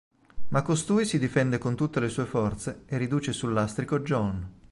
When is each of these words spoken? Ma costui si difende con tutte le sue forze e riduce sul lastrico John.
Ma 0.47 0.63
costui 0.63 1.05
si 1.05 1.19
difende 1.19 1.59
con 1.59 1.75
tutte 1.75 1.99
le 1.99 2.09
sue 2.09 2.25
forze 2.25 2.85
e 2.87 2.97
riduce 2.97 3.33
sul 3.33 3.53
lastrico 3.53 3.99
John. 3.99 4.51